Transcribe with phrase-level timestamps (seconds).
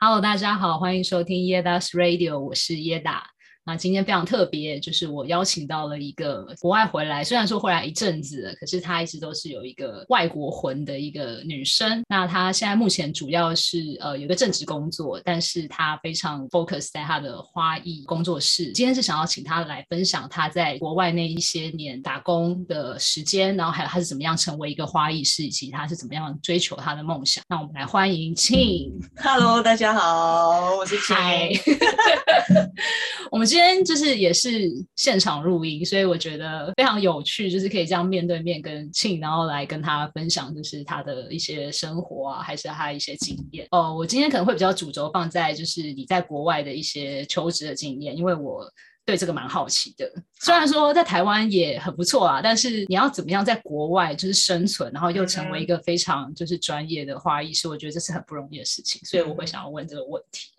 [0.00, 3.32] Hello，大家好，欢迎收听耶达 Radio，我是耶达。
[3.68, 12.02] 那今天非常特别，就是我邀请到了一个国外回来，虽然说回来一阵子了，可是她一直都是有一个外国魂的一个女生。
[12.08, 18.72] 那她现在目前主要是呃有个正职工作，但是她非常 focus 在她的花艺工作室。
[18.72, 27.44] 今天是想要请她来分享她在国外那一些年打工的时间，然后还有她是怎么样成为一个花艺师，以及她是怎么样追求她的梦想。
[27.50, 28.98] 那我们来欢迎庆。
[29.18, 31.14] Hello，大家好，我是 庆。
[33.30, 43.66] 我们今今天就是也是现场录音，所以我觉得非常有趣，就是可以这样面对面跟庆，然后来跟他分享，就是他的一些生活啊，还是他一些经验。
[43.72, 48.64] 哦，我今天可能会比较主轴放在就是你在国外的一些求职的经验，因为我
[49.04, 50.08] 对这个蛮好奇的。
[50.38, 60.50] 虽然说在台湾也很不错啊，但是你要怎么样在国外就是生存，然后又成为一个非常就是专业的花艺师，我觉得这是很不容易的事情，所以我会想要问这个问题。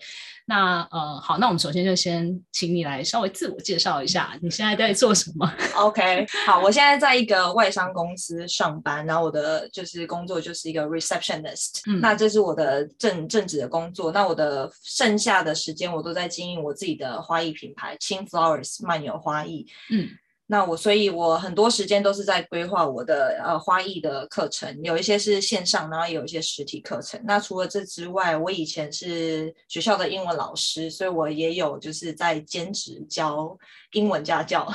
[0.49, 5.47] 那呃好，那我们首先就先请你来稍微自我介绍一下，你现在在做什么？
[5.77, 14.11] OK，好，我现在在一个外商公司上班，然后我的就是工作就是一个 receptionist，嗯，那这是我的正正职的工作。
[14.11, 20.09] 那我的剩下的时间我都在经营我自己的花艺品牌，Qing Flowers 漫游花艺，嗯。
[20.51, 27.21] 那我，所以我很多时间都是在规划我的呃花艺的课程，有一些是线上，然后有一些实体课程。
[27.23, 33.55] 那除了这之外，我以前是学校的英文老师，所以我也有就是在兼职教
[33.91, 34.67] 英文家教，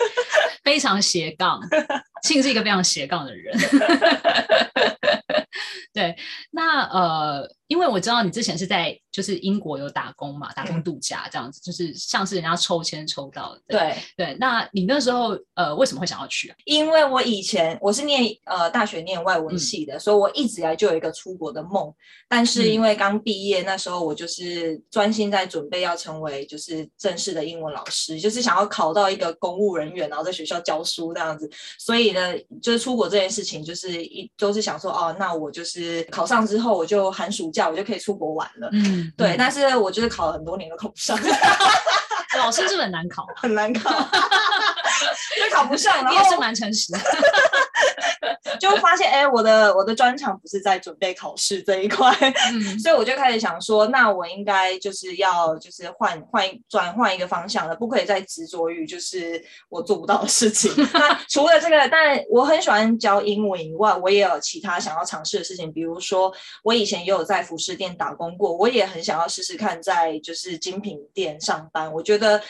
[0.62, 1.58] 非常斜杠，
[2.22, 3.56] 庆是一个非常斜杠的人。
[5.94, 6.14] 对，
[6.50, 7.48] 那呃。
[7.74, 13.60] 因为我知道你之前是在就是英国有打工嘛，打工度假这样子，嗯、就是像是人家抽签抽到的。
[13.66, 16.56] 对对，那你那时候呃为什么会想要去啊？
[16.66, 21.92] 因为我以前我是念呃大学念外文系的，嗯、所以我一直以来就有一个出国的梦。
[22.28, 31.50] 但是因为刚毕业、嗯、那时候，我就是专心在准备要成为就是正式的英文老师，就是想要考到一个公务人员，然后在学校教书这样子。
[31.78, 32.32] 所以呢，
[32.62, 37.63] 就是出国这件事情，就是一都、就是想说哦，那我就是考上之后，我就寒暑假。
[37.68, 41.18] 我就可以出国玩了，嗯，对，嗯、但是我就是考了很多年都考不上，
[42.38, 43.26] 老师是很难考？
[43.36, 46.98] 很难考， 就考不上，然后你也是蛮诚实的。
[48.58, 52.14] 就发现，哎、欸，我的我的专长不是在准备考试这一块，
[52.52, 60.70] 嗯、 所以我就开始想说，那我应该就是要就是换换转换一个方向了，不可以再执着于就是我做不到的事情。
[60.92, 66.32] 那除了这个，但我很喜欢教英文以外，我也有其他想要尝试的事情，比如说
[66.62, 72.40] 我以前也有在服饰店打工过，我也很想要试试看在就是精品店上班，我觉得。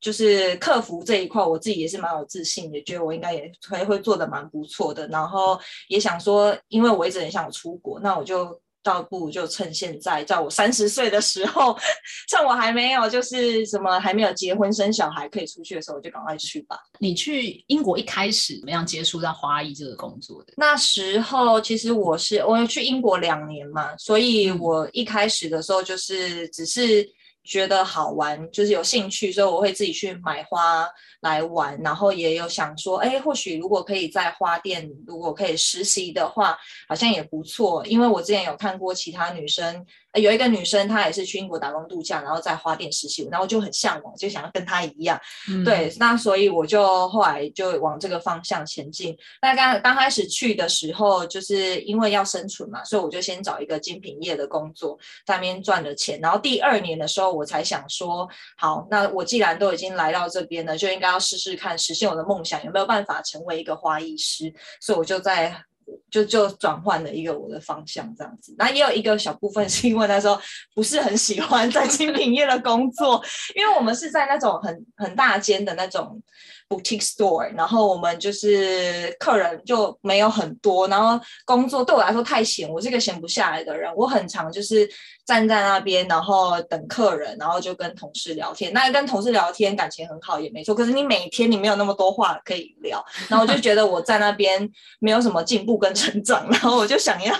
[0.00, 5.06] 就是客服这一块，我自己也是蛮有自信，也觉得我应该也会会做的蛮不错的。
[5.08, 11.76] 然后也想说，因为我一直很想出国，那我就倒不如就趁现在，在我三十岁的时候，
[12.30, 16.78] 趁我还没有就是什么还没有结婚生小孩可以出去的时候，我就赶快去吧。
[17.00, 20.52] 你去英国一开始怎么样接触到花艺这个工作的？
[20.56, 27.04] 那时候其实我是我去英国两年嘛，所以我一开始的时候就是只是。
[27.48, 30.86] 觉得好玩，就是有兴趣，所以我会自己去买花
[31.20, 39.86] 来玩，然后也有想说，哎，或许如果可以在花店，如果可以实习的话，好像也不错，因为我之前有看过其他女生。
[40.20, 45.20] 有一个女生，她也是去英国打工度假，然后在花店实习，然后就很向往，就想要跟她一样。
[45.48, 49.16] 嗯、对，那所以我就后来就往这个方向前进。
[49.40, 56.18] 那刚刚开始去的时候，就是因为要生存嘛，所以我就先找一个精品业的工作，在那边赚了钱。
[56.20, 64.52] 然后第二年的时候，我才想说，好，那我既然都已经来到这边了，就应该要试试看实现我的梦想，有没有办法成为一个花艺师？
[64.80, 65.64] 所以我就在。
[66.10, 68.54] 就就转换了一个我的方向，这样子。
[68.58, 70.40] 那也有一个小部分是因为他说
[70.74, 73.22] 不是很喜欢在精品业的工作，
[73.54, 76.22] 因为我们是在那种很很大间的那种
[76.68, 84.88] boutique store，然后我们就是客人就没有很多，然后工作对我来说太闲，我是一个闲不下来的人，我很常就是。
[85.28, 88.72] 站在那边，然后等客人，然后就跟同事聊天。
[88.72, 90.74] 那跟同事聊天，感情很好也没错。
[90.74, 94.66] 可是你每天你没有那么多话可以聊，然后我就觉得我在那边
[95.00, 97.34] 没有什么进步跟成长，然后我就想要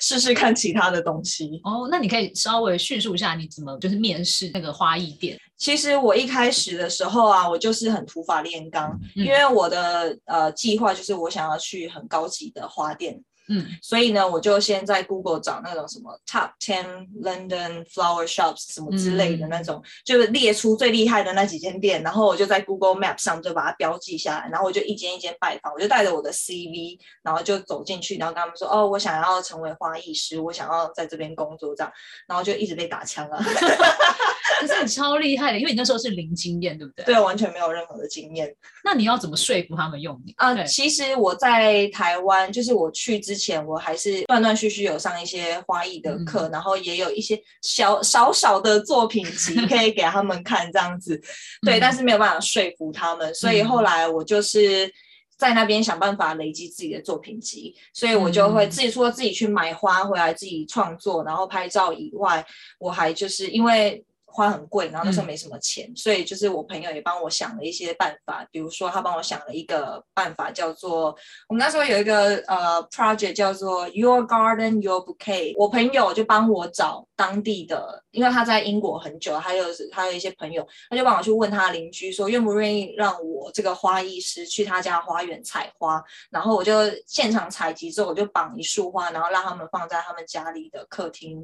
[0.00, 1.60] 试试看其他的东西。
[1.64, 5.36] 哦，那你可以稍微叙述一下你怎么就是面试那个花艺店。
[5.56, 13.22] 其实我一开始的时候啊，我就是很土法炼钢，嗯、因为我的呃计划就是我想要去很高级的花店。
[13.48, 31.92] 嗯，所以呢，我就先在 Google 找那种什么 Top Ten London Flower Shops 什么之类的那种，嗯、就是列出最厉害的那几间店，然后我就在 Google Map 上就把它标记下来，然后我就一间一间拜访，我就带着我的 CV，然后就走进去，然后跟他们说，哦，我想要成为花艺师，我想要在这边工作这样，
[32.26, 33.44] 然后就一直被打枪啊。
[34.60, 37.04] 可是你超厉害的，因为你那时候是零经验，对不对？
[37.04, 38.54] 对，完全没有任何的经验。
[38.84, 40.54] 那你要怎么说服他们用你啊？
[40.64, 51.20] 其实我在台湾，就是我去之前，我还是断断续续有上一些花艺的课，嗯、然后也有一些小少少的作品集 可以给他们看，这样子。
[51.62, 54.90] 对，嗯、但是没有办法说服他们，所以后来我就是
[55.36, 62.44] 在那边想办法累积自己的作品集，所以我就会自己除了自己去买花回来自己创作，然后拍照以外，
[62.78, 64.04] 我还就是因为。
[64.34, 71.16] 花很贵，然后那时候没什么钱，嗯、所以就是我朋友也帮我想了一些办法，比如说他帮我想了一个办法，叫做
[71.48, 86.72] 我们那时候有一个呃 project 叫做 Your Garden Your Bouquet，我朋友就帮我找当地的，因为他在英国很久，还有还有一些朋友，他就帮我去问他邻居说愿不愿意让我这个花艺师去他家花园采花，然后我就
[87.06, 91.40] 现场采集之后，我就绑一束花，然后让他们放在他们家里的客厅。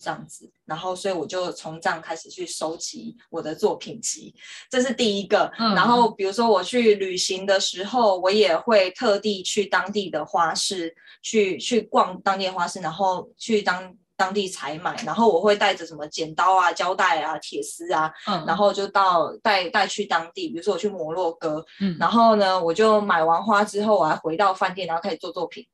[0.00, 4.34] 这样子，然后所以我就从这样开始去收集我的作品集，
[4.70, 5.52] 这是第一个。
[5.58, 20.48] 嗯、然后比如说我去旅行的时候，我也会特地去当地的花市去去逛当地的花市，然后去当当地采买，然后我会带着什么剪刀啊、胶带啊、铁丝啊，嗯、然后就到带带去当地。
[20.48, 25.66] 比如说我去摩洛哥，嗯、然后呢，我就买完花之后，我还回到饭店，然后开始做作品。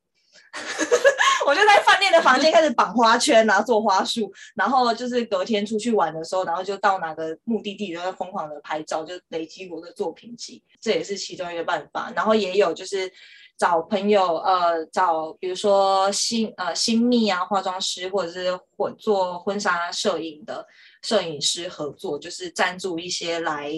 [1.47, 12.13] 我就在饭店的房间开始绑花圈，然后做花束，然后就是隔天出去玩的时候，然后就到哪个目的地，就会疯狂的拍照，就累积我的作品集，这也是其中一个办法。
[12.17, 13.09] 然后也有就是
[13.57, 20.67] 找朋友，呃，找比如说新呃新密啊化妆师，或者是或做婚纱摄影的
[21.03, 23.71] 摄影师合作，就是赞助一些来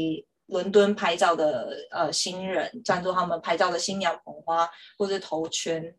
[0.47, 4.67] 伦敦拍照的呃新人，赞助他们拍照的新娘捧花
[4.97, 5.95] 或者头圈。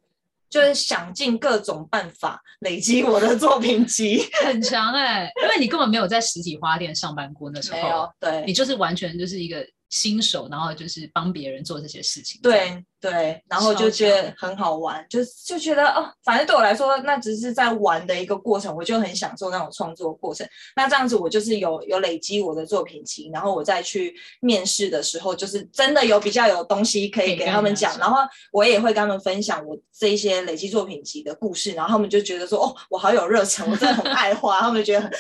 [0.49, 12.83] 就是想尽各种办法累积我的作品集， 很强哎、欸，因为你根本没有在实体花店上班过，那时候，没有，对，你就是完全就是一个新手，然后就是帮别人做这些事情，对。
[13.01, 20.45] 对，然后就觉得很好玩，就就觉得哦，反正对我来说，那只是在玩的一个过程，我就很享受那种创作过程。
[20.75, 28.17] 那这样子，我就是有有累积我的作品集，然后我再去面试的时候，就是真的有比较有东西可以给他们讲，然后
[28.51, 35.11] 我也会跟他们分享我这一些累积作品集的故事，然后他们就觉得说，哦，我好有热忱，我真的很爱花，他们觉得很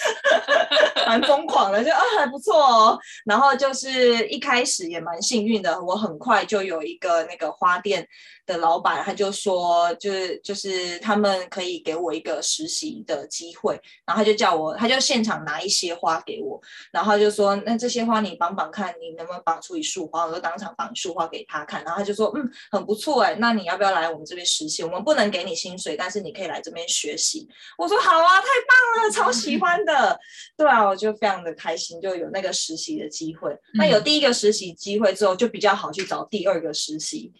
[1.07, 2.99] 蛮疯狂的，就啊还不错哦。
[3.23, 7.68] 然后就是一开始也蛮幸运的，我很快就有一个那个花。
[7.69, 8.07] 花店
[8.47, 16.59] 的老板他就说，就是就是他们可以给我一个实习的机会，然后他就叫我，他就现场拿一些花给我，
[16.91, 20.25] 然后他就说，那这些花你绑绑看，你能不能绑出一束花？
[20.25, 24.83] 我就当场绑一束花给他看，然后他就说，嗯，很不错哎，那你要不要来我们这边实习？
[24.83, 27.47] 我们不能给你薪水，但是你可以来这边学习。
[27.77, 30.19] 我说好啊，太棒了，超喜欢的。
[30.57, 33.55] 对啊，我就非常的开心，就有那个实习的机会。
[33.75, 37.31] 那有第一个实习机会之后，就比较好去找第二个实习。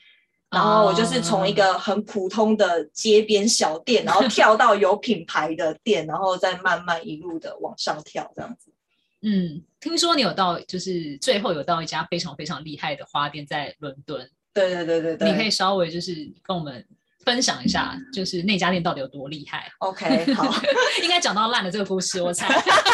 [0.51, 8.71] 然后我就是从一个很普通的街边小店，然后 跳到有品牌的店，然后再慢慢一路的往上跳，这样子。
[9.21, 14.27] 嗯，听说你有到，就是最后有到一家非常非常厉害的花店在伦敦。
[14.51, 15.29] 对对对对对。
[15.29, 16.83] 你可以稍微就是跟我们
[17.25, 20.51] 分享一下，就是那家店到底有多厉害？OK， 好，
[21.03, 22.47] 应该讲到烂的这个故事，我猜。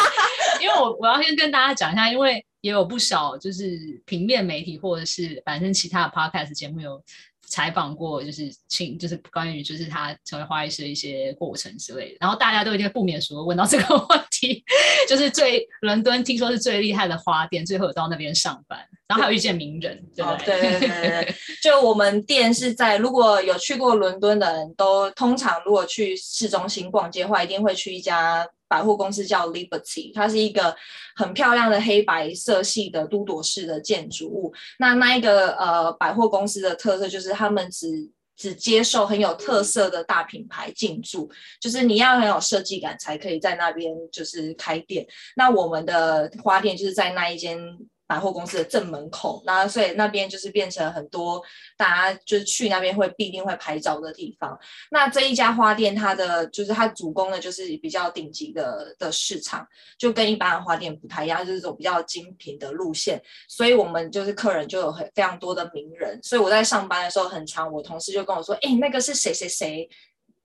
[0.60, 7.02] 因为我我要先跟大家讲一下，因为也有不少就是平面媒体或者是反正其他的 podcast 节目有。
[7.46, 14.64] 采访过就是请就是关于就是他成为花艺师的一些过程之类的，然后大家都一定不免说问到这个问题，
[15.08, 20.60] 就是最伦敦听说是最厉害的花店，最后有到那边上班，然后还有遇见名人，对不对？
[20.60, 28.46] 对对对对，就我们店是在如果有去过伦敦的人都通常如果去市中心逛街的话，一定会去一家。
[28.68, 30.74] 百货公司叫 Liberty，它是一个
[31.16, 34.52] 很漂亮的黑白色系的都铎式的建筑物。
[34.78, 41.30] 那那一个呃百货公司的特色就是他们只只接受很有特色的大品牌进驻，
[41.60, 45.06] 就是你要很有设计感才可以在那边就是开店。
[45.36, 47.58] 那我们的花店就是在那一间。
[48.06, 51.42] 百货公司的正门口，那所以那边就是变成很多
[51.76, 54.58] 大家就是去那边会必定会拍照的地方。
[54.90, 59.66] 那这一家花店，它的就是它主攻的就是比较顶级的的市场，
[59.98, 63.20] 就跟一般的花店不太一样，就是走比较精品的路线。
[63.48, 66.18] 所以我们就是客人就有很非常多的名人。
[66.22, 69.88] 所以我在上班的时候很常，我同事就跟我说：“哎，那个是谁谁谁。”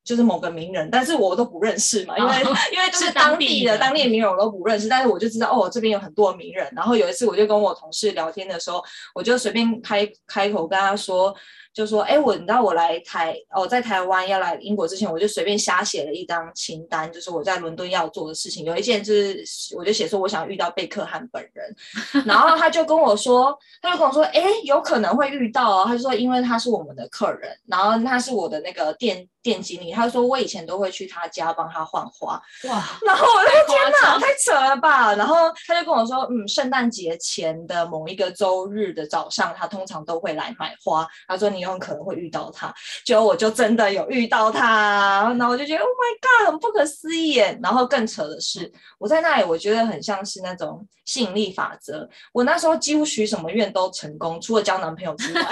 [0.03, 6.67] 就是某个名人，但是我都不认识嘛，因为、哦、因为就是当地的当地的名人我都不认识，但是我就知道哦，这边有很多名人。
[6.75, 11.35] 然后有一次我就跟我同事聊天的时候，我就随便开开口跟他说。
[11.73, 18.65] 就说，哎，我你知道我来台，哦，在台湾要来英国之前，我就随便瞎写了一张清单，就是我在伦敦要做的事情。
[18.65, 21.73] 有一件就是，我就写说我想遇到贝克汉本人，
[22.27, 25.85] 然后他就跟我说，他就跟我说，哎，有可能会遇到哦。
[25.87, 32.33] 他就说，因为他是我们的客人，然后他是我的那个店店经理，他就说我以前都会去他家帮他换花。
[32.65, 32.83] 哇！
[33.05, 35.15] 然后我就天哪，太扯了吧！
[35.15, 41.07] 然后他就跟我说，嗯，圣诞节前的某一个周日的早上，他通常都会来买花。
[41.29, 41.61] 他说你。
[41.61, 42.73] 有可能会遇到他，
[43.05, 47.55] 结果我就真的有遇到他，然后我就觉得 Oh my God，很不可思议耶！
[47.61, 52.09] 然后更扯的是，我在那里，我觉得很像是那种吸引力法则。
[52.33, 55.41] 我那时候几乎许什么愿都成功，除了交男朋友之外。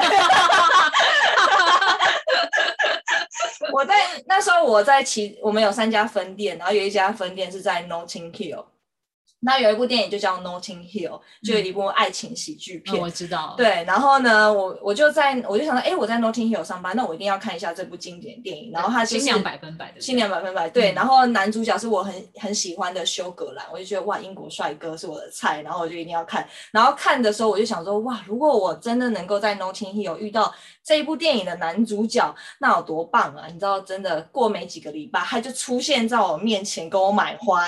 [3.79, 3.93] 我在
[4.25, 8.65] 那时候，我在其我们有三家分店，然后有一家分店是在 Notting Hill。
[9.41, 12.93] 那有一部电影就叫《Notting Hill》，就有一部爱情喜剧片。
[12.93, 13.03] 嗯哦。
[13.03, 13.53] 我知道。
[13.55, 18.69] 对，然后呢，我我就在我就想说，哎，我在 Notting Hill 上班，那我一定要看一下这部经典电影。
[18.73, 20.01] 然后它是新娘百分百的。
[20.01, 20.91] 新娘百分百，对。
[20.91, 26.45] 嗯、然后男主角是我很很喜欢的休格兰，我就觉得哇，英国帅哥是我的菜，然后我就一定要看。
[26.71, 30.53] 然后看的时候，我就想说，哇，如果我真的能够在 Notting Hill 遇到
[30.89, 33.45] 这一部电影的男主角，那有多棒啊！
[33.45, 37.67] 你知道，真的过没几个礼拜，他就出现在我面前，给我买花，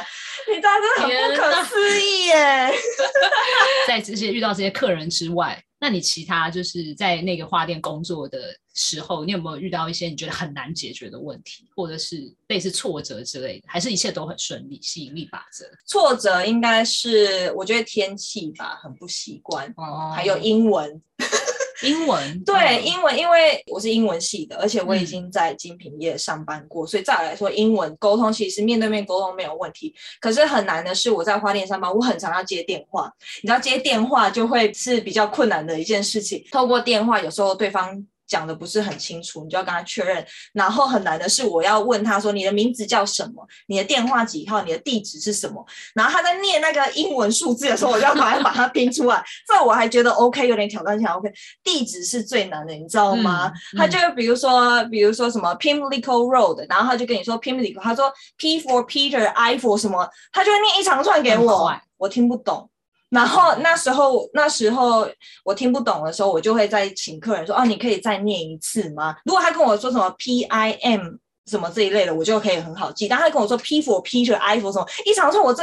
[0.49, 2.73] 你知道，真的很不可思议耶！
[3.87, 8.39] 在这些遇到这些客人之外，那你其他就是在那个花店工作的
[8.73, 14.79] 时候，你有没有遇到一些你觉得很难解决的问题，或者是类似挫折之类的，还是一切都很顺利？
[14.81, 20.99] 吸引力法则，挫折应该是我觉得天气吧，很不习惯，哦，还有英文。
[21.83, 29.93] 英文对、嗯、英文，因为我是英文系的，而且我已经在精品业上班过，嗯、所以再来说英文沟通，其实面对面沟通没有问题。
[30.19, 33.11] 可是很难的是，我在花店上班，我很常要接电话，
[33.41, 36.43] 你知道接电话就会是比较困难的一件事情。
[36.51, 38.05] 透过电话，有时候对方。
[38.31, 40.25] 讲的不是很清楚，你就要跟他确认。
[40.53, 43.45] 然后很难的是，我要问他说：“你的名字叫什么？
[43.67, 44.61] 你的电话几号？
[44.61, 49.21] 你的地址是什么？”然后他在念那个英文数字的时候，我就要马上把它拼出来。
[49.45, 51.05] 这我还觉得 OK，有点挑战性。
[51.09, 51.29] OK，
[51.61, 53.51] 地址是最难的，你知道吗？
[53.73, 62.70] 嗯嗯、他就比如说，比如说什么 Pimlico Road，然后他就跟你说 Pimlico，他说 P for Peter，I for 什么，他就会念一长串给我，我听不懂。
[63.11, 65.05] 然后那时候，那时候
[65.43, 71.01] 我听不懂的时候，我就会再请客人说：“哦，你可以再念一次吗？”如果他跟我说什么 P I M
[71.45, 73.09] 什么这一类的，我就可以很好记。
[73.09, 75.61] 但他跟我说 P for Peter，I for 什么一长串，我这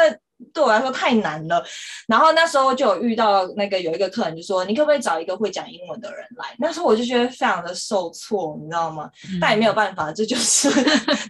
[0.52, 1.64] 对我来说太难了。
[2.06, 9.10] 然后那时候就有遇到那个有一个客人就说：“你可不可以找一个会讲英文的人来？”那时候我就觉得非常的受挫，你知道吗？
[9.32, 10.68] 嗯、但也没有办法，这就是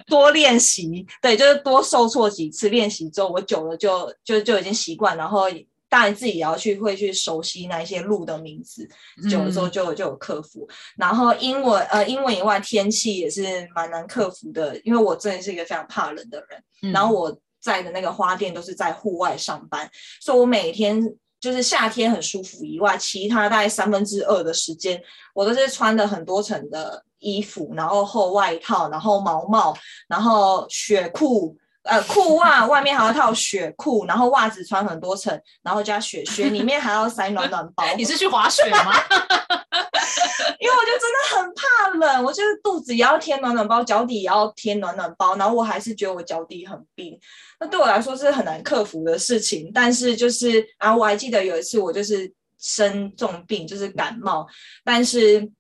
[0.08, 5.44] 多练习，对，就是多受挫几次，练习之后，我久了就就就已经习惯，然后。
[5.88, 8.86] 当然自己也要去会去熟悉那一些路的名字，
[9.30, 10.66] 久了之后就就有克服。
[10.70, 16.62] 嗯、然后英文呃英文以外，天气也是蛮难克服的，因为我真的是一个非常怕冷的人。
[16.82, 19.90] 嗯、然后我在的那个花店都是在户外上班，
[20.20, 21.02] 所以我每天
[21.40, 25.02] 就是夏天很舒服以外，其他大概三分之二的时间，
[25.34, 29.74] 我都是穿的很多层的衣服，然后厚外套，然后毛帽，
[30.06, 31.56] 然后雪裤。
[31.88, 37.82] 呃，裤袜外面还要套雪裤，然后袜子穿很多层，然后加雪靴，里面还要塞暖暖包。
[37.96, 38.92] 你是去滑雪吗？
[40.60, 47.18] 因为我就真的很怕冷，我就是肚子也要贴暖暖包，脚底也要贴暖暖包，然后我还是觉得我脚底很冰，
[47.58, 49.70] 那对我来说是很难克服的事情。
[49.72, 54.46] 但是就是啊，我还记得有一次我就是生重病，就是感冒，
[54.84, 55.50] 但是。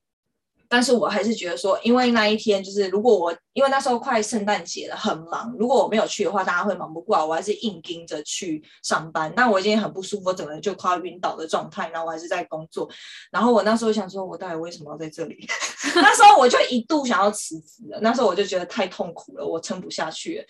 [0.68, 9.32] 但是我还是觉得说，因为那一天就是，如果我因为那时候快圣诞节了，很忙，如果我没有去的话，大家会忙不过来，我还是硬盯着去上班。
[9.34, 12.88] 但我已经很不舒服，整个人就快要晕倒的状态，然后我还是在工作。
[13.32, 15.48] 然后我那时候想说，我到底为什么要在这里？
[15.96, 17.98] 那时候我就一度想要辞职了。
[18.00, 20.44] 那时候我就觉得太痛苦了，我撑不下去了。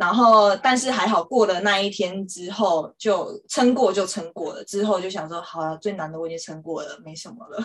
[0.00, 4.64] 然后，但是还好过了那一天之后，就撑过就撑过了。
[4.64, 7.62] 之后就想说，好了，最难的我已经撑过了，没什么了。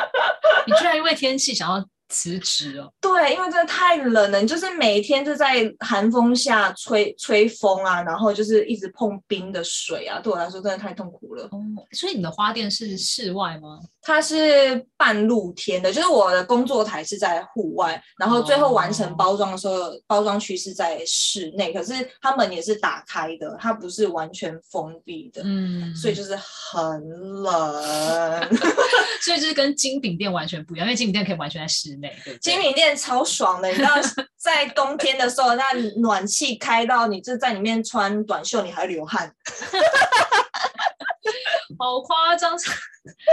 [0.68, 2.92] 你居然因为天气想要辞职哦？
[3.00, 11.44] 对，因为真的太冷了，你就是每天就在寒风下吹吹风啊，然后就是一直碰冰的水啊，对我来说真的太痛苦了。
[11.44, 11.62] 哦，
[11.92, 13.78] 所以你的花店是室外吗？
[14.02, 21.72] 它是半露天的，就是我的工作台是在户外，然后最后完成包装的时候，哦、包装区是在室内。
[21.72, 27.08] 可是它门也是打开的，它不是完全封闭的，嗯，所以就是很
[27.42, 28.48] 冷。
[29.22, 33.90] 所以就是跟精品店完全不一样，因为精品店可以完全在室内，对对精品店超爽的，你知道，
[34.36, 39.32] 在冬天的时候，那暖气开到你就在里面穿短袖，你还流汗，
[41.78, 42.56] 好夸张，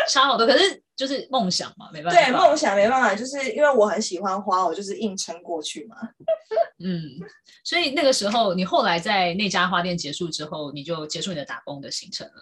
[0.09, 0.45] 差好多。
[0.45, 2.21] 可是就是梦想嘛，没办法。
[2.21, 5.95] 对，梦想没办法，就是因为我很喜欢花，我就是硬撑过去嘛。
[6.83, 7.01] 嗯，
[7.63, 12.33] 所以那个时候，你后来在那家花店结束之后，你就结束你的打工的行程了。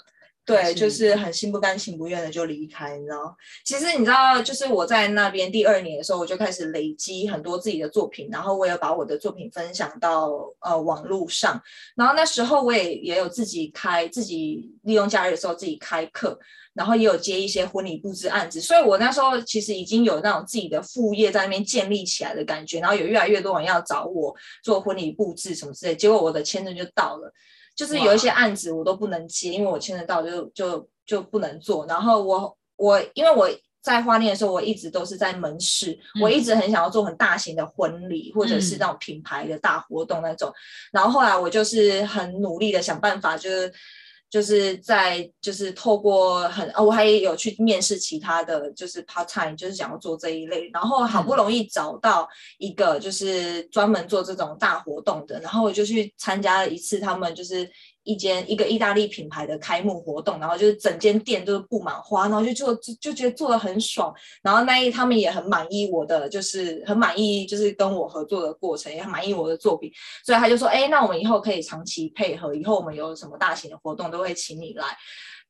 [0.45, 3.35] 对，就是很心不甘情不愿的就离开，你知道？
[3.63, 11.59] 其实你知道，就是我在那边第二年的时候，我就开始累积很多自己的作品，然后我也把我的作品分享到呃网络上，
[11.95, 16.37] 然后那时候我也也有自己开，自己利用假日的时候自己开课，
[16.75, 27.33] 然后也有接一些婚礼布置案子，所以我那时候其实已经有那种自己的副业在那边建立起来的感觉，然后有越来越多人要找我做婚礼布置什么之类，结果我的签证就到了。
[27.75, 31.85] 就是有一些案子我都不能接，因为我签得到就就就不能做。
[31.87, 33.49] 然后我我因为我
[33.81, 40.49] 在花店的时候，我一直都是在门市，嗯、我一直很想要做很大型的婚礼或者是那种品牌的大活动那种。
[40.49, 40.53] 嗯、
[40.93, 43.73] 然后后来我就是很努力的想办法，就是。
[44.29, 52.27] 就是在就是透过很啊，我还有去面试其他的就是 part time，就是想要做这一类，然后好不容易找到
[52.57, 57.69] 一个就是专门做这种大活动的，然后我就去参加了一次他们就是。
[58.05, 69.91] 一间一个意大利品牌的开幕活动，然后就是整间店都是布满花，然后就做就就觉得做的很爽，然后那一他们也很满意我的，就是很满意就是跟我合作的过程，也很满意我的作品，
[70.23, 74.85] 所以他就说，哎，那我们以后可以长期配合，以后我们有什么大型的活动都会请你来。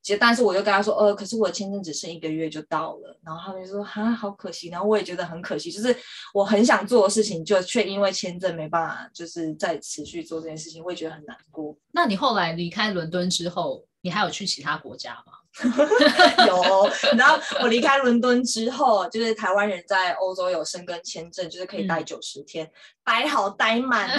[0.06, 5.98] 其实，但是我就跟他说，呃，可是我的签证只剩一个月就到了，然后他们就说，哈，好可惜，然后我也觉得很可惜，就是
[6.32, 11.76] 我很想做的事情，就却因为签证没办法，就是再持续做这件事情，我也觉得很难过。
[11.92, 15.34] 那你后来离开伦敦之后，你还有去其他国家吗？
[16.48, 22.72] 有，然后我离开伦敦之后，就是台湾人在欧洲有申根签证，就是可以待九十天，嗯、
[23.06, 24.10] 待好待满，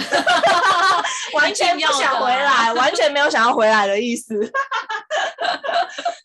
[1.35, 4.33] 完全不想回来，完全没有想要回来的意思。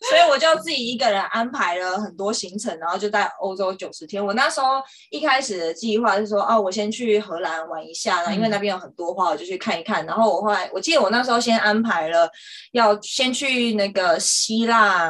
[0.09, 4.23] 所以我就自己一个人安排了很多行程，然后就在欧洲九十天。
[4.23, 10.05] 我那时候一开始的计划是说，哦，我先去荷兰玩一下，因为那边有很多花，我就去看一看。
[10.05, 12.29] 然后我后来，我记得我那时候先安排了
[12.73, 15.02] 要先去那个希腊。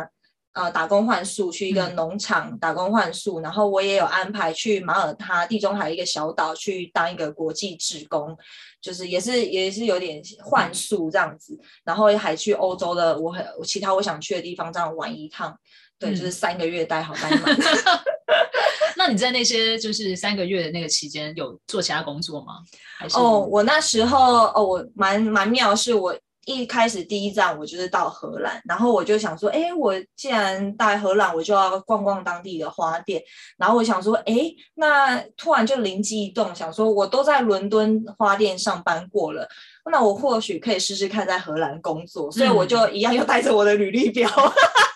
[0.54, 8.38] 呃，打工换宿去一个农场打工换宿，嗯、然后我也有安排去马耳他地中海一个小岛去当一个国际职工，
[8.80, 15.58] 就是也是也是有点换宿这样子，嗯、然后还去欧洲的我很其他我想去的地方这样玩一趟，
[15.98, 17.58] 对，嗯、就是三个月待好待满。
[18.96, 22.60] 那你在那些就是三个月的那个期间有做其他工作吗？
[23.00, 26.16] 还是哦，我那时候哦，我蛮蛮妙是我。
[26.45, 33.21] 一开始第一站我就是到荷兰，然后我就想说，哎，我既然到荷兰，我就要逛逛当地的花店。
[33.58, 34.36] 然后我想说，哎，
[34.75, 39.47] 那突然就灵机一动，想说我都在伦敦花店上班过了，
[39.91, 42.32] 那我或许可以试试看在荷兰工作。
[42.32, 44.29] 所以我就一样又带着我的履历表。
[44.29, 44.92] 嗯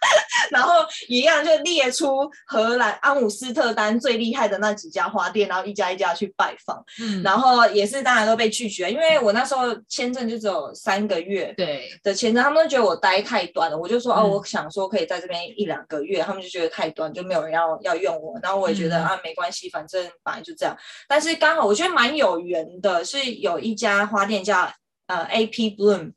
[0.49, 0.73] 然后
[1.07, 6.83] 一样就列出荷兰阿姆斯特丹最厉害的那几家花店，然后一家一家去拜访。
[7.01, 13.77] 嗯，然后也是当然都被拒绝，因为我那时候签证就只有三个月对的签证，他们都觉得我待太短了。
[13.77, 18.39] 我就说哦，我想说可以在这边一两个月，他们就觉得太短，就没有人要要用我。
[18.41, 20.75] 然后我也觉得啊，没关系，反正本来就这样。
[21.07, 24.71] 但是刚好我觉得蛮有缘的，是有一家花店叫
[25.07, 26.13] 呃 AP Bloom。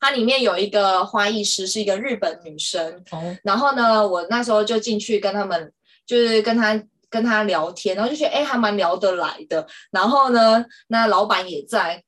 [0.00, 3.04] 它里面有一个花艺师，是一个日本女生。
[3.10, 5.72] 哦、然后呢，我那时候就进去跟他们，
[6.06, 9.66] 就是跟他跟他聊天，然后就觉得哎，还蛮聊得来的。
[9.90, 12.02] 然后呢，那老板也在，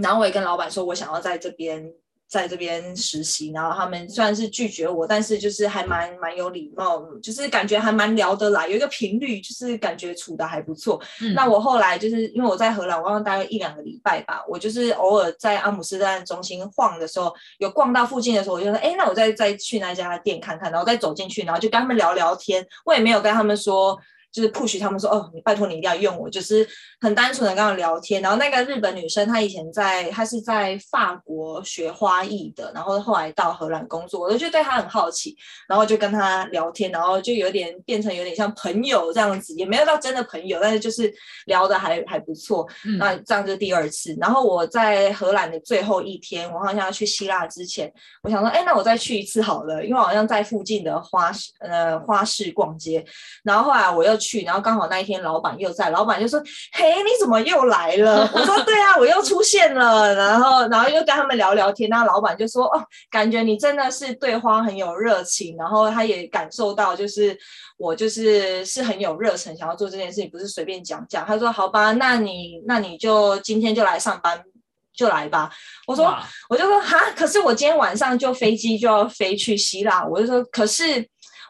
[0.00, 1.92] 然后我也跟老板说，我想要在这边。
[2.28, 11.00] 在这边实习，然后他们虽然是拒绝我，但是就是还蛮蛮有礼貌，就是感觉还蛮聊得来，有一个频率，就是感觉处得还不错。
[11.20, 22.66] 嗯、那我后来就是因为我在荷兰，我刚大概一两个礼拜吧，我就是偶尔在阿姆斯特丹中心晃的时候，有逛到附近的时候，我就说，哎，那我再再去那家店看看，然后再走进去，然后就跟他们聊聊天。
[22.84, 23.96] 我也没有跟他们说。
[24.36, 26.68] 就是 push 他们说哦，你拜托你一定要用我，就是
[27.00, 28.20] 很单纯的跟他聊天。
[28.20, 35.34] 然后那个日本女生她以前在，她是在法国学花艺的，然后后来到荷兰工作，我就对她很好奇，
[35.66, 41.10] 然后就跟她聊天，然后就有点变成有点像朋友这样子，也没有到真的朋友，但是就是
[41.46, 42.68] 聊的还还不错。
[42.84, 44.14] 嗯、那这样就第二次。
[44.20, 47.90] 然后我在荷兰的最后一天，我好像要去希腊之前，
[48.22, 53.02] 我想说，哎，那我再去一次好了，因为我好像在附近的花市呃花市逛街。
[53.42, 54.25] 然后后来我又去。
[54.26, 56.40] 去，然后刚好那一天老板又在，老板就说
[56.72, 67.38] ：“嘿，你怎么又来了？”我说： “对啊，我又出现了。”然后，然后又跟他们聊聊天，那老板就说：“哦，感觉你真的是对花很有热情，然后他也感受到就是
[67.76, 74.42] 我就是是很有热忱，想要做这件事情，不是随便讲讲。”他说：“好吧，那你那你就今天就来上班。”
[74.96, 75.50] 就来吧，
[75.86, 76.16] 我说，
[76.48, 81.06] 我就说哈，可是我今天晚上就飞机就要飞去希腊，我就说，可是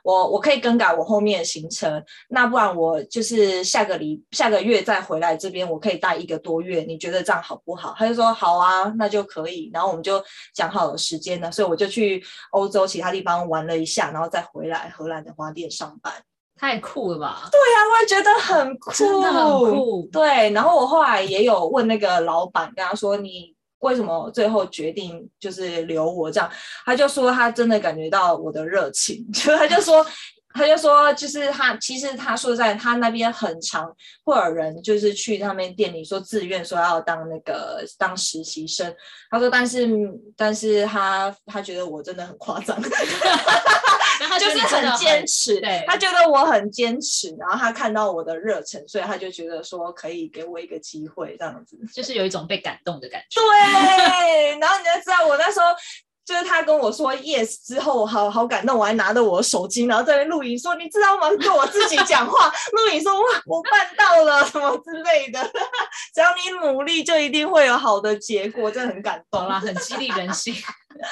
[0.07, 7.93] 我我可以更改我后面的行程，那不然我就是下个礼下个月再回来这边，我可以待一个多月，你觉得这样好不好？
[7.99, 10.23] 他就说好啊，那就可以，然后我们就
[10.55, 16.13] 讲好了时间呢，所以我就去欧洲其他地方玩了一下，然后再回来荷兰的花店上班。
[16.59, 17.49] 太酷了吧？
[17.51, 20.09] 对呀、啊，我也觉得很酷，真的很酷。
[20.13, 23.56] 对，然后我后来也有问那个老板，跟他说，你
[23.87, 26.51] 为什么最后决定就是留我这样？
[26.85, 30.05] 他就说他真的感觉到我的热情， 就他就说。
[30.59, 33.95] 他就说，就是他其实他说在他那边很长
[34.25, 38.91] 会有人就是去他们店里说自愿说要当那个当实习生。
[39.31, 39.87] 他说，但是
[40.35, 42.75] 但是他他觉得我真的很夸张，
[44.39, 53.41] 他就是很坚持，对，他觉得我很坚持，然后他看到我的热忱，所以他就觉得说可以给我一个机会这样子，就是有一种被感动的感觉。
[53.41, 55.67] 对，然后你就知道我那时候。
[56.27, 61.31] 就是他跟我说 yes 之后，好好感动，我还拿着我的手机，然后在那录影说，你知道吗？
[61.39, 65.41] 跟我自己讲话，录影说哇，我办到了什么之类的。
[66.13, 70.53] 只要你努力，就一定会有好的结果，真的很感动啦，很激励人心，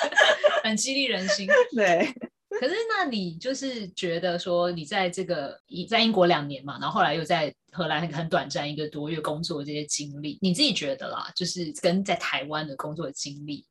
[0.65, 1.47] 很激励人心。
[1.77, 2.13] 对。
[2.61, 13.65] 可是那你就是觉得说，你在这个在英国两年嘛，然后后来又在荷兰很短暂一个多月工作这些经历，你自己觉得啦，就是跟在台湾的工作经历。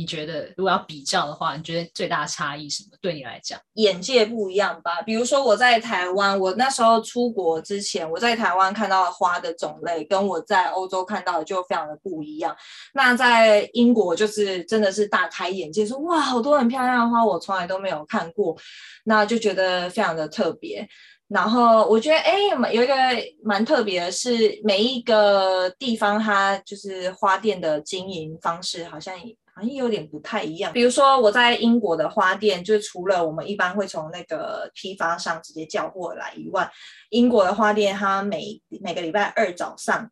[0.00, 2.96] 你觉得如果要比较的话，你觉得最大的差异什么？
[3.00, 5.02] 对你来讲，眼界不一样吧。
[5.02, 12.56] 比如说我在台湾，我那时候出国之前，我在台湾看到的花的种类，跟我在欧洲看到的就非常的不一样。
[12.94, 18.56] 那在英国就是真的是大开眼界，说哇，好多很漂亮的花，我从来都没有看过，
[19.04, 20.88] 那就觉得非常的特别。
[21.26, 22.38] 然后我觉得，哎，
[22.72, 22.94] 有一个
[23.42, 29.36] 蛮特别的是，每一个地方它就是花店的经营方式，好像也。
[29.58, 30.72] 好像有点不太一样。
[30.72, 36.70] 比如说我在英国的花店，就除了我们一般会从那个批发商直接叫货来以外，
[37.10, 40.08] 英国的花店它每每个礼拜二早上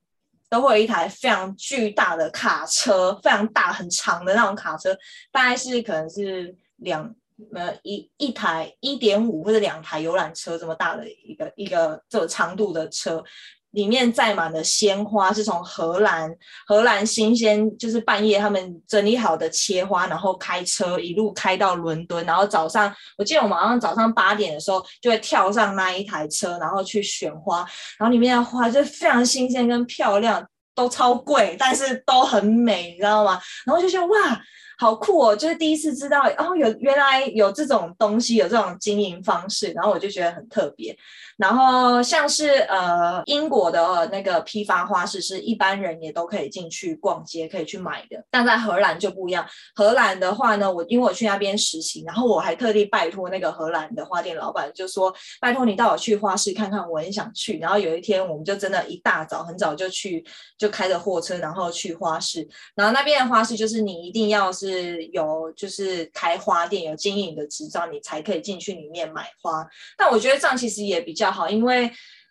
[0.50, 4.96] 都会有一台非常巨大的卡车，非常大很长的那种卡车，
[5.30, 7.14] 大概是可能是两
[7.54, 13.22] 呃一一台一点五或者两台游览车这么大的一个一个这个长度的车。
[13.76, 16.34] 里面载满了鲜花，是从荷兰
[16.66, 27.58] 荷兰新鲜，就是半夜他们整理好的切花，然后开车一路开到伦敦，然后早上我记得我们好像早上八点的时候就会跳上那一台车，然后去选花，
[27.98, 30.42] 然后里面的花就非常新鲜跟漂亮，
[30.74, 33.38] 都超贵，但是都很美，你知道吗？
[33.66, 34.40] 然后就觉得哇，
[34.78, 40.96] 好酷哦，就是第一次知道哦，有原来有这种东西，有这种经营方式，然后我就觉得很特别。
[41.36, 48.22] 然后像是呃英国的那个批发花市，是一般人也都可以进去逛街，可以去买的。
[48.30, 49.46] 但在荷兰就不一样。
[49.74, 57.58] 荷兰的话呢，我因为我去那边实习，然后我还特地拜托那个荷兰的花店老板，就说拜托你带我去花市看看，我很想去。
[57.58, 60.24] 然后有一天，我们就真的一大早很早就去，
[60.56, 62.46] 就开着货车，然后去花市。
[62.74, 69.64] 然后那边的花市就是你一定要是是有就是开花店有经营的执照，你才可以进去里面买花。
[69.96, 71.30] 但我觉得这样其实也比较。
[71.30, 71.90] 好，因为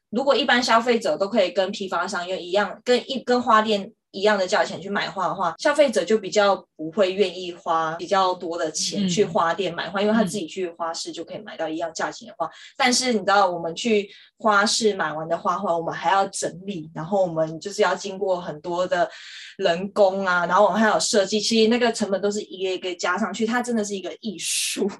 [0.09, 12.45] 如果一般消费者都可以跟批发商用一样，跟一跟花店一样的价钱去买花的话，消费者就比较不会愿意花比较多的钱去花店买花，嗯、因为他自己去花市就可以买到一样价钱的花。
[12.45, 19.09] 嗯、但是你知道，我们去花市买完的花花，我们还要整理，然后我们就是要经过很多的
[19.57, 24.89] 人工啊，然后我们还有设计，其实那个成本都是一个一个加上去，它真的是一个艺术。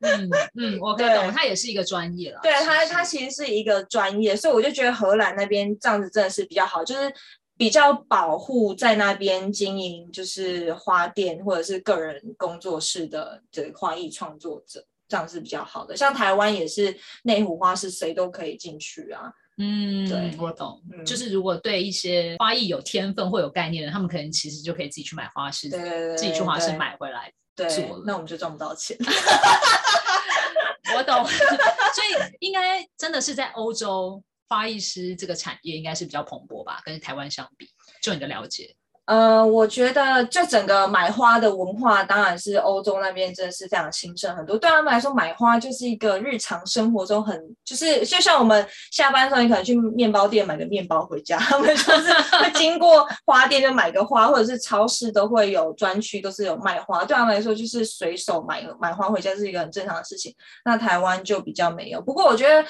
[0.00, 2.40] 嗯嗯，我可以懂，他也是一个专业了。
[2.42, 7.12] 对，他他其实是一个专业，所以我就觉得荷兰那边这样子真的是比较好，就是
[7.56, 15.96] 比较保护在那边经营就是花店或者是个人工作室的这个花艺创作者，这样是比较好的。
[15.96, 19.32] 像台湾也是内湖花市谁都可以进去啊。
[19.60, 20.80] 嗯，对，我懂。
[20.96, 27.32] 嗯，就是如果对一些花艺有天分或有概念的，他们可能其实就可以自己去买花市，对对对，自己去花市买回来。
[27.66, 28.96] 对，那我们就赚不到钱。
[30.94, 37.68] 我懂， 所以应该真的是在欧洲，花艺师这个产业应该是比较蓬勃吧，跟台湾相比，
[38.02, 38.74] 就你的了解。
[39.08, 44.54] 呃，我觉得就整个买花的文化，当然是欧洲那边真的是非常兴盛很多。
[44.58, 57.02] 对他们来说，买花就是一个日常生活中很，就是就像我们下班的时候，你可能去面包店买个面包回家， 他们就是会经过花店就买个花，或者是超市都会有专区，都是有卖花。
[57.06, 60.34] 对他们来说，就是随手买买花回家是一个很正常的事情。
[60.66, 62.02] 那台湾就比较没有。
[62.02, 62.62] 不过我觉得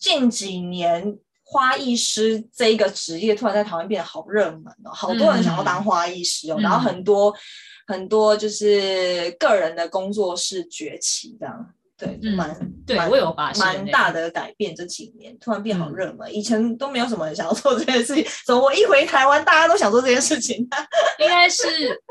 [0.00, 1.16] 近几年。
[1.48, 11.74] 花艺师这一个职业突然在台湾变得好热门哦，好多人想要当花艺师哦，嗯、然后很多、嗯、很多就是个人的工作室崛起这样。
[11.98, 14.74] 对，蛮、嗯、对蛮我有发现蛮大的改变。
[14.74, 18.24] 这几年突然变好热门，嗯、以前都没有什么人想要做这件事情。
[18.46, 20.56] 怎么我一回台湾，大家都想做这件事情？
[21.18, 21.64] 应该是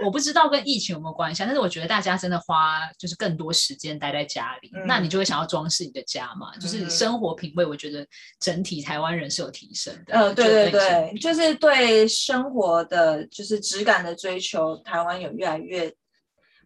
[0.04, 7.66] 我不知道跟疫情有没有关系，但是我觉得大家真的花就是更多时间待在家里，嗯、那你就会想要装饰你的家嘛，嗯、就是生活品味。
[7.66, 8.06] 我觉得
[8.40, 10.14] 整体台湾人是有提升的。
[10.14, 15.94] 嗯，对对对，就是对生活的就是质感的追求，台湾有越来越。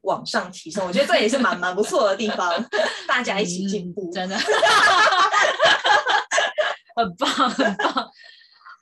[0.04, 2.54] 往上提升，我觉得这也是蛮蛮不错的地方，
[3.08, 4.38] 大家一起进步，真的，
[6.96, 8.12] 很棒很棒。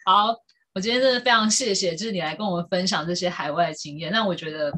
[0.05, 0.35] 好，
[0.73, 4.11] 我今天真的非常谢谢，就是你来跟我们分享这些海外经验。
[4.11, 4.71] 那我觉得。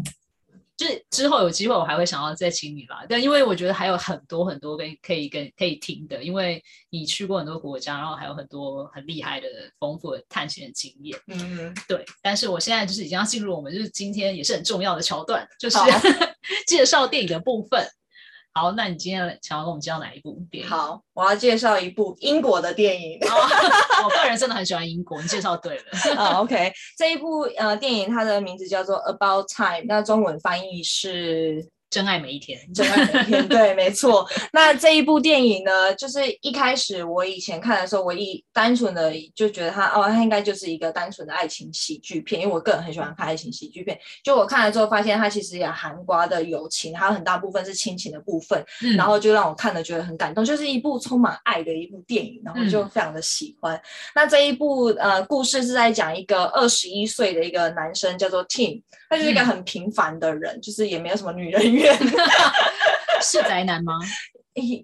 [0.79, 3.05] 就是之后有机会，我还会想要再请你来。
[3.09, 11.19] 但因为我觉得还有很多很多跟可以跟可以听的，因为你去过很多国家，然后还有很多很厉害的丰富的探险的经验。
[11.27, 12.05] 嗯，对。
[12.21, 15.77] 但是我现在就是已经要进入我们就是今天也是很重要的桥段，就是
[16.65, 17.85] 介绍电影的部分。
[18.53, 20.69] 好，那你今天想要跟我们介绍哪一部电影？
[20.69, 23.19] 好，我要介绍一部英国的电影。
[24.03, 25.83] 我个人真的很喜欢英国，你介绍对了。
[26.15, 31.69] 好， OK，这一部呃电影它的名字叫做《About Time》，那中文翻译是。
[31.89, 34.27] 真爱每一天，真爱每一天，对，没错。
[34.53, 43.97] 那这一部电影呢，就是一开始我以前看的时候，我一单纯的就觉得它，哦，它应该就是一个单纯的爱情喜剧片，因为我个人很喜欢看爱情喜剧片。
[44.23, 53.75] 就我看了之后，发现它其实也含瓜的友情，还有很大部分是亲情的部分，嗯、然后就让我看了觉得很感动，就是一部充满爱的一部电影，然后就非常的喜欢。
[53.75, 53.81] 嗯、
[54.13, 61.97] 那这一部呃故事是在讲一个二十一岁的一个男生，叫做 Tim，他就是一个很平凡的人，嗯、就是也没有什么女人缘。
[63.21, 63.93] 是宅男吗？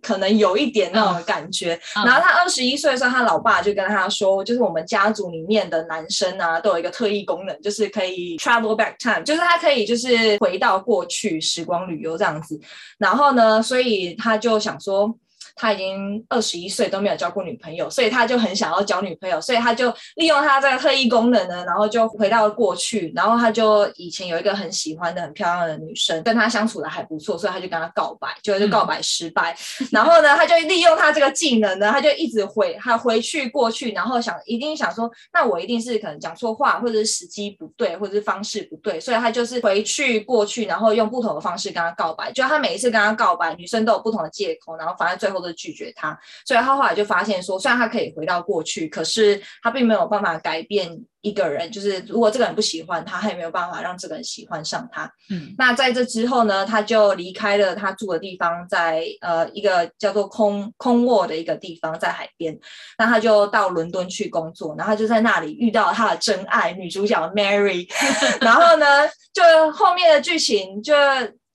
[0.01, 1.77] 可能有一点那种感觉。
[1.95, 2.05] Oh.
[2.07, 12.59] 然后他二十一岁的时候，他老爸就跟他说，就是我们家族里面的男生啊，都有一个特异功能，就是可以 travel back time，就是他可以就是回到过去时光旅游这样子。
[12.97, 15.13] 然后呢，所以他就想说。
[15.55, 45.44] 他已经二十一岁都没有交过女朋友，所以他就很想要交女朋友，所以他就利用他这个特异功能呢，然后就回到了过去，然后他就以前有一个很喜欢的很漂亮的女生，跟他相处的还不错，所以他就跟她告白，就是告白失败，嗯、然后呢，他就利用他这个技能呢，他就一直回他回去过去，然后想一定想说，那我一定是可能讲错话，或者是时机不对，或者是方式不对，所以他就是回去过去，然后用不同的方式跟他告白，就他每一次跟他告白，女生都有不同的借口，然后反正最后。
[45.53, 50.89] 拒绝他，所以他后来就发现说，虽然他可以回到过去，可是他并没有办法改变
[51.21, 51.71] 一个人。
[51.71, 55.11] 就是如果这个人不喜欢他，他也没有办法让这个人喜欢上他。
[55.29, 62.57] 嗯，那在这之后呢，他就离开了他住的地方，在呃一个叫做空空沃的一个地方，在海边。
[62.97, 67.87] 那他就到伦敦去工作，然后他就在那里遇到他的真爱女主角 Mary。
[68.41, 68.85] 然后呢，
[69.33, 70.93] 就后面的剧情就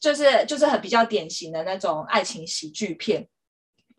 [0.00, 3.26] 就是就是很比较典型的那种爱情喜剧片。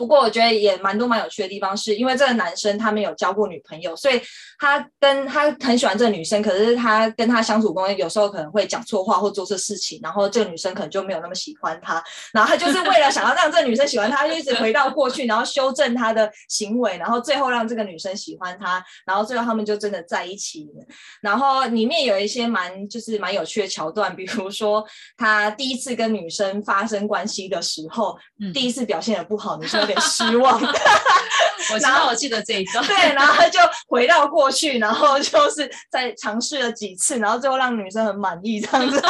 [0.02, 4.20] 不过我觉得也蛮多蛮有趣的地方，是因为这个男生他没有交过女朋友，所以
[4.62, 20.86] 他跟他很喜欢这个女生，可是他跟他相处中有时候可能会讲错话或做错事情，然后这个女生可能就没有那么喜欢他，然后他就是为了想要让这个女生喜欢他，就一直回到过去，然后修正他的行为，然后最后让这个女生喜欢他，然后最后他们就真的在一起了。
[21.22, 24.86] 然后里面有一些蛮就是蛮有趣的桥段，比如说
[25.18, 29.82] 他第一次跟女生发生关系的时候，嗯、第一次表现的不好，女生。
[30.00, 32.86] 失望，我知道，我记得这一段。
[32.86, 39.02] 对，然后他就回到过去，然后 就是再尝试了几次，然后最后让女生很满意这样子。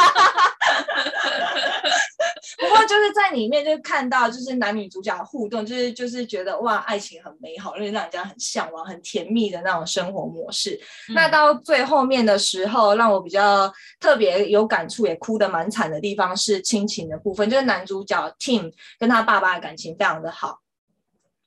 [2.58, 10.78] 不过就是在里面就看到，就是男女主角的互动，就是就是觉得哇，爱情很美好，因为让人家很向往、很甜蜜的那种生活模式。
[11.08, 20.61] 嗯、那到最后面的时候，让我比较特别有感触，也哭得蛮惨的地方是亲情的部分，就是男主角 Tim 跟他爸爸的感情非常的好。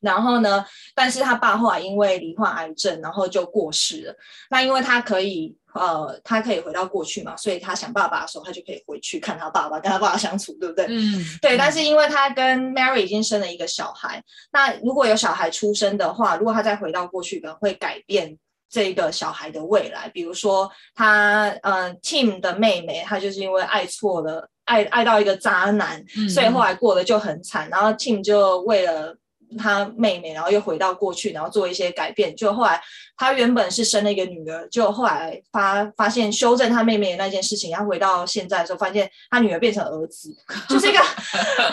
[0.05, 0.63] 然后呢，
[0.93, 4.15] 但是他爸后来因为罹患癌症，然后就过世了。
[4.49, 10.85] 那因为他可以，呃，他可以回到过去嘛，所以他想爸爸的时候，他就可以回去看他爸爸，跟他爸爸相处，对不对？
[10.87, 11.57] 嗯，对。
[11.57, 18.37] 但是因为他跟 Mary 已经生了一个小孩，那如果有小孩出生的话，如果他再回到过去，可能会改变。
[18.67, 20.09] 这个小孩的未来。
[20.09, 27.69] 比如说他，嗯呃，Tim 的妹妹，她就是因为爱错了，爱爱到一个渣男，嗯、所以后来过得就很惨。
[27.69, 29.15] 然后 Tim 就为了。
[29.57, 32.35] 他妹妹，然后又回到过去，然后做一些改变。
[32.35, 32.81] 就后来
[33.17, 40.35] 他原本是生了一个女儿，就后来发发现修正他妹妹的那件事情，他回到现在的时候，发现他女儿变成儿子，
[40.69, 40.99] 就是一个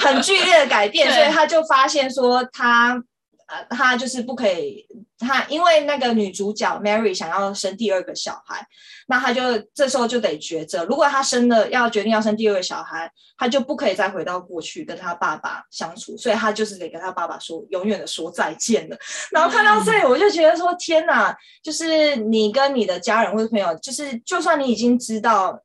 [0.00, 1.10] 很剧烈的改变。
[1.14, 3.02] 所以他就发现说他。
[3.70, 4.86] 他就是不可以，
[5.18, 8.66] 他因为那个女主角 Mary 想要生第二个小孩，
[9.08, 9.40] 那他就
[9.74, 18.96] 这时候就得抉择，如果他生了要决定要生第二个小孩，他就不可以再回到过去跟他爸爸相处，所以他就是得跟他爸爸说永远的说再见了。
[19.32, 25.62] 然后看到这里，我就觉得说天哪，就是你跟你的家人或者朋友，就是就算你已经知道。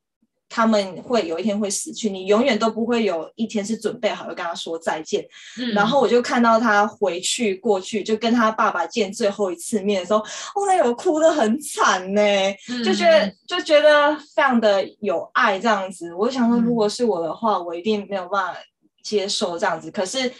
[0.49, 5.25] 他们会有一天会死去，你永远都不会有一天是准备好要跟他说再见。
[5.59, 5.73] 嗯。
[5.73, 12.21] 然后我就看到他回去过去，就跟他爸爸见最后一次面的时候，后来有哭得很惨呢，
[12.69, 16.13] 嗯，就觉得就觉得非常的有爱这样子。
[16.13, 18.59] 我想说，如果是我的话，我一定没有办法
[19.03, 19.91] 接受这样子。
[19.91, 20.31] 可是。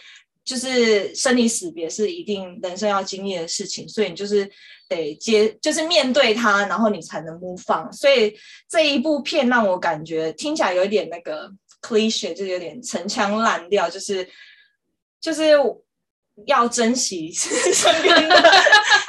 [0.48, 4.50] 就是生离死别是一定人生要经历的事情，所以你就是
[4.88, 7.92] 得接，就是面对它，然后你才能 move on。
[7.92, 8.34] 所以
[8.70, 14.26] 这一部片让我感觉听起来有点那个 cliche，就是有点陈腔滥调，就是
[15.20, 15.52] 就是
[16.46, 18.42] 要珍惜 身边的，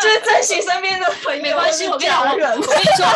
[0.01, 1.41] 就是珍惜身边的朋友。
[1.41, 3.07] 没关系，我跟你说，我跟你说，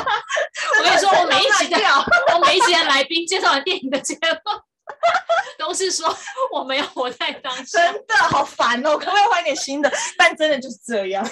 [0.78, 1.78] 我跟你说，我每一集的，
[2.34, 4.62] 我每一集的来宾介绍完电影的节目。
[5.58, 6.16] 都是说
[6.52, 8.98] 我没有活在当下，真的好烦哦！
[8.98, 9.90] 可不可以换点新的？
[10.18, 11.24] 但真的就是这样，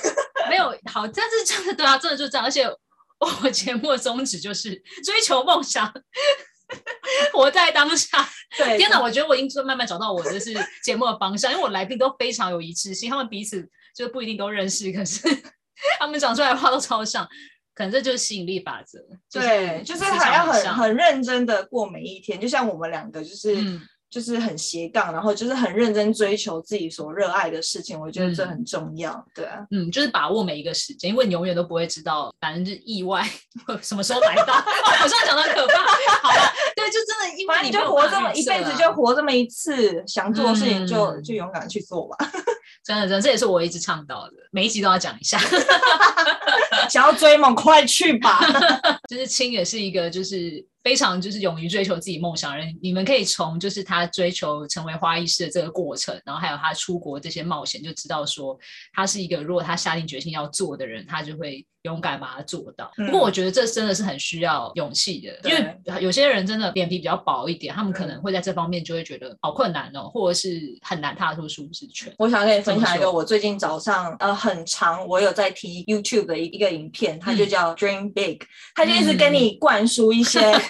[0.49, 2.44] 没有好，但是真的对啊，真的就是这样。
[2.44, 2.66] 而且
[3.42, 5.92] 我节目的宗旨就是追求梦想，
[7.33, 8.29] 活在当下。
[8.57, 9.01] 对，天哪！
[9.01, 15.20] 我觉得我已经慢慢找到我的是节目的方向，因为我来宾都非常有一致性，他们彼此就不一定都认识，可是
[15.99, 17.29] 他们讲出来的话都超像。
[17.74, 18.98] 可能这就是吸引力法则，
[19.33, 23.80] 对，就是还要很很认真的过每一天，就像我们两个，就是、嗯、
[24.11, 33.26] 就是很斜杠，然后就是很认真追求自己所热爱的事情，我觉得这很重要，嗯、对啊，嗯，就是把握每一个时间，因为你永远都不会知道，反正就是意外
[33.80, 35.78] 什么时候来到，好像讲的可怕，
[36.22, 42.16] 好了，对，就真的，因为你就活这么一辈子，就活这么一次，想做的事情就、嗯、就勇敢去做吧。
[42.85, 45.38] 真的，真的，这也是我一直倡导的，每一集都要讲一下。
[46.88, 48.40] 想要追梦，快去吧！
[49.09, 50.64] 就是青也是一个，就是。
[50.83, 58.59] 非常就是勇于追求自己梦想的人，你们可以从就是他追求成为花艺师的这个过程，然后还有他出国这些冒险，就知道说
[58.95, 62.90] 他是一个如果他下定决心要做的人，他就会勇敢把它做到。
[62.97, 72.12] 不过我觉得这真的是很需要勇气的，因为有些人真的脸皮比较薄一点，他们可能会在这方面就会觉得好困难哦，或者是很难踏出舒适圈。
[72.19, 78.40] 我想跟你分享一个我最近早上呃很长，我有在听 YouTube 的一个影片，它就叫 Dream Big，
[78.75, 80.40] 它就一直跟你灌输一些。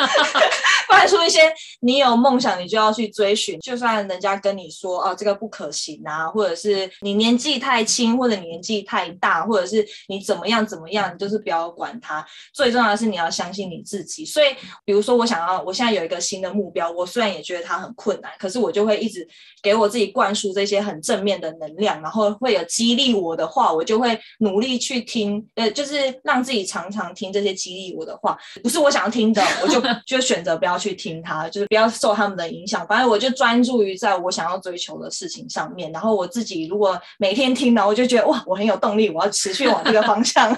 [0.90, 1.40] 灌输一些，
[1.80, 12.26] 你有梦想，你就要去追寻，就算人家跟你说哦，这个不可行啊，或者是你年纪太轻，或者年纪太大，或者是你怎么样怎么样，你就是不要管他。
[12.52, 14.24] 最重要的是你要相信你自己。
[14.24, 14.46] 所以，
[14.84, 19.26] 比如说我想要，我现在有一个新的目标，我虽然也觉得它很困难，可是我就会一直
[19.62, 29.80] 给我自己灌输这些很正面的能量，然后会有激励我的话，我就会努力去听，呃，就是让自己常常听这些激励我的话，不是我想要听的，我就。
[30.06, 32.86] 就选择不要去听他，就是不要受他们的影响。
[32.86, 35.92] 反正我就专注于在我想要追求的事情上面。
[35.92, 40.52] 然后我自己如果每天听呢，我就觉得哇，我很有动力，我要持续往这个方向。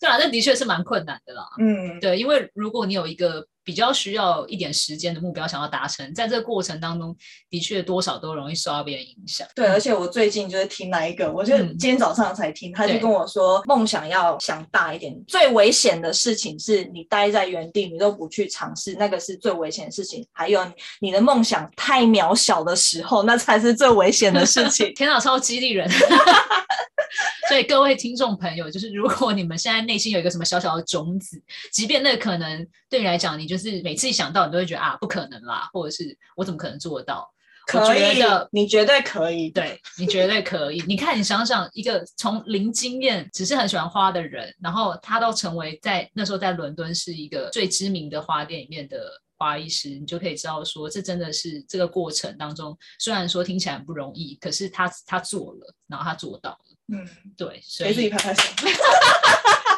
[0.00, 1.42] 对啊，这的确是蛮困难的啦。
[1.58, 3.46] 嗯，对，因为如果你有一个。
[3.68, 7.14] 比较需要一点时间的目标，想要达成，在这个过程当中，
[7.50, 9.46] 的确多少都容易受到别人影响。
[9.54, 15.14] 对，而且我最近就是听哪一个，我就今天早上才听，嗯、他就跟我说，梦想要想大一点。
[15.28, 20.26] 最危险的事情是你待在原地，你都不去尝试，那个是最危险的事情。
[20.32, 20.66] 还有
[21.00, 24.90] 你的梦想太渺小的时候，那才是最危险的事情。
[24.96, 25.86] 天哪，超激励人！
[27.48, 31.42] 所以各位听众朋友，就是如果你们现在内心有一个什么小小的种子，
[31.72, 37.28] 即便那可能对你来讲，你就是每次一想到，你都会觉得啊，不可能啦，或者是我怎么可能做得到？
[37.66, 40.82] 可以的，你绝对可以，对，你绝对可以。
[40.88, 48.98] 你看，你想想，一个从零经验，只是很喜欢花的人，然后他都成为在那时候在伦敦是一个最知名的花店里面的
[49.36, 56.67] 花艺师，你就可以知道说，这真的是这个过程当中，虽然说听起来很不容易，可是他他做了，然后他做到了。
[56.90, 58.42] 嗯，对，所以给自己拍拍手，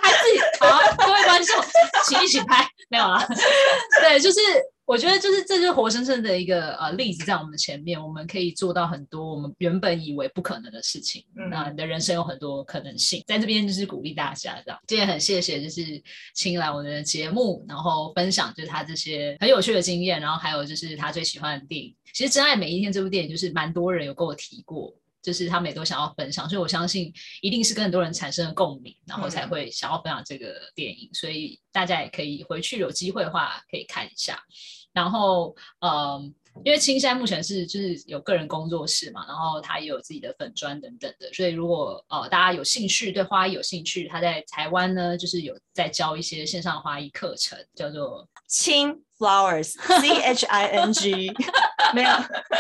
[0.02, 1.56] 还自己好，各位观众，
[2.06, 3.26] 请一起拍，没有啦。
[4.00, 4.38] 对，就是
[4.84, 11.24] 我觉得就是这就是活生生的一个呃例子，在我们前面，我们可以做到很多我们原本以为不可能的事情。
[11.36, 14.78] 嗯，那你的人生有很多可能性，在这边就是鼓励大家这样。
[14.86, 16.00] 今天很谢谢就是
[16.34, 21.92] 青来我们的节目，然后分享就是他这些很有趣的经验，然后还有就是他最喜欢的电影。
[22.12, 24.94] 其实《真爱每一天》这部电影就是蛮多人有跟我提过。
[25.22, 27.12] 就是他们也都想要分享，所以我相信
[27.42, 31.08] 一定是跟很多人产生了共鸣，然后才会想要分享这个电影。
[31.10, 34.42] 嗯、所以大家也可以回去有机会的话可以看一下。
[34.92, 41.32] 然后，嗯，因为青山目前是就是有个人工作室嘛，然后他也有自己的粉砖等等的。
[41.32, 51.32] 所以如果呃大家有兴趣对花艺有兴趣，他在台湾呢就是有在教一些线上花艺课程，叫做青 Flowers，C H I N G，
[51.94, 52.10] 没有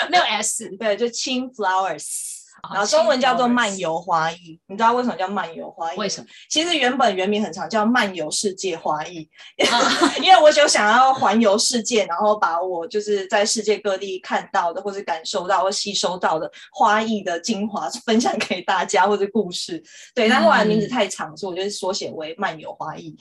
[0.08, 2.39] 没有 S，对，就青 Flowers。
[2.72, 5.96] 然后中文叫做漫游花艺，你知道为什么叫漫游花艺？
[5.98, 6.26] 为什么？
[6.48, 9.28] 其实原本原名很长，叫漫游世界花艺，
[10.22, 19.82] 因为我就想要环游世界，然后把我就是在世界各地看到的，或是感受到或吸收到的花艺的精华分享给大家，或者故事。
[20.14, 23.16] 对，但后来名字太长，所以我就缩写为漫游花艺。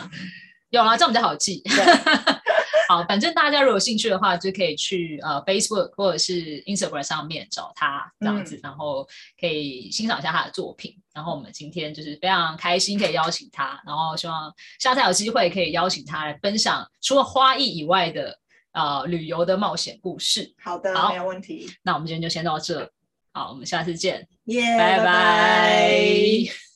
[0.70, 1.62] 有啊，这样比较好记。
[2.94, 9.04] 好，反正大家如果有兴趣的话，就可以去呃 Facebook 或者是 Instagram 上面找他这样子，嗯、然后
[9.40, 10.96] 可以欣赏一下他的作品。
[11.12, 18.38] 然后我们今天就是非常开心可以邀请他，然后希望下次有机会可以邀请他来分享除了花艺以外的
[18.72, 20.54] 呃旅游的冒险故事。
[20.62, 21.68] 好的，好没有问题。
[21.82, 22.88] 那我们今天就先到这，
[23.32, 24.28] 好，我们下次见，
[24.78, 26.73] 拜拜。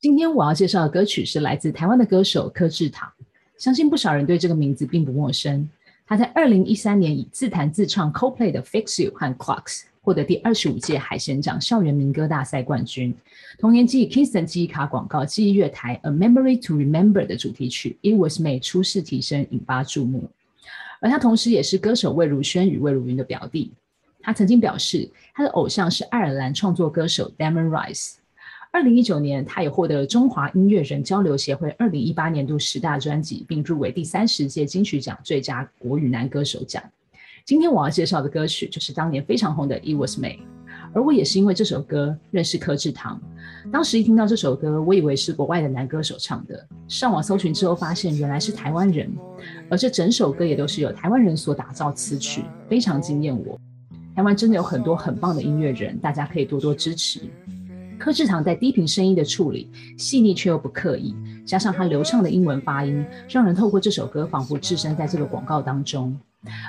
[0.00, 3.06] 今天我要介绍的歌曲是来自台湾的歌手柯智棠，
[3.58, 5.68] 相信不少人对这个名字并不陌生。
[6.06, 13.14] 他在二零一三年以自弹自唱 CoPlay 的《Fix You》和《Clocks》获得第二十五届海贤奖校园民歌大赛冠军。
[13.58, 20.30] 同年，继 Kingston 记忆卡广告记忆乐台《A Memory to Remember》的主题曲《It Was Made》初试啼声，引发注目。
[21.02, 23.70] 而他同时也是歌手魏如萱与魏如云的表弟。
[24.22, 28.14] 他曾经表示，他的偶像是爱尔兰创作歌手 Damon Rice。
[28.72, 36.80] 二零一九年，他也获得了中华音乐人交流协会二零一八年度十大专辑，并入围第三十届金曲奖最佳国语男歌手奖。
[37.44, 40.38] 今天我要介绍的歌曲就是当年非常红的《It Was Made》，
[40.94, 43.20] 而我也是因为这首歌认识柯智棠。
[43.72, 49.10] 当时一听到这首歌，我以为是国外的男歌手唱的，上网搜寻之后发现原来是台湾人，
[49.68, 53.58] 而这整首歌也都是由台湾人所打造词曲，非常惊艳我。
[54.14, 57.20] 台湾真的有很多很棒的音乐人，大家可以多多支持。
[58.00, 66.18] 柯智棠在低频声音的处理细腻却又不刻意，加上他流畅的英文发音，让人透过这首歌仿佛置身在这个广告当中。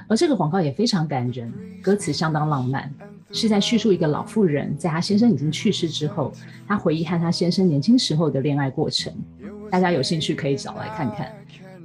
[0.09, 1.49] 而这个广告也非常感人，
[1.81, 2.93] 歌词相当浪漫，
[3.31, 6.33] 是在叙述一个老妇人在她先生已经去世之后，
[6.67, 9.13] 她回忆和她先生年轻时候的恋爱过程。
[9.69, 11.31] 大家有兴趣可以找来看看。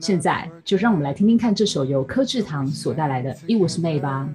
[0.00, 4.28] 现在就让我们来听听看这首由柯智棠所带来的《It Was Made》吧。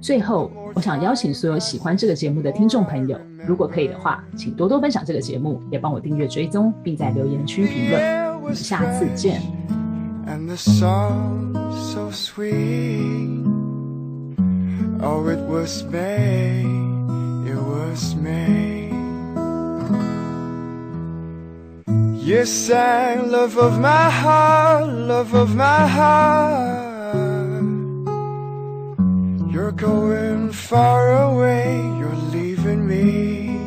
[0.00, 8.40] 最后，我想邀请所有喜欢这个节目的听众朋友，如果可以的话，请多多分享这个节目，也帮我订阅追踪，并在留言区评论。
[8.40, 9.40] 我们下次见。
[10.26, 13.44] And the song so sweet.
[15.00, 16.64] Oh, it was made,
[17.46, 18.94] it was made.
[22.24, 26.85] You sang love of my heart, love of my heart.
[29.76, 33.58] Going far away, you're leaving me.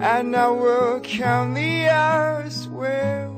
[0.00, 3.29] And I will count the hours where